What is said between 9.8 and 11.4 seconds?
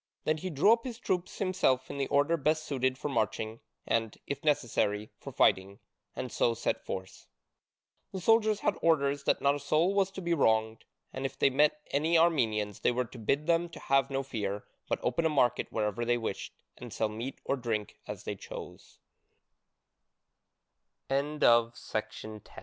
was to be wronged, and if